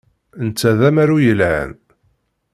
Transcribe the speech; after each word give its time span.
Netta 0.45 0.71
d 0.77 0.81
amaru 0.89 1.17
yelhan. 1.25 1.71